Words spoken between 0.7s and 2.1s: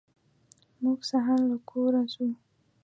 موږ سهار له کوره